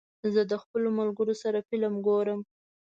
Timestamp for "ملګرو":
0.99-1.35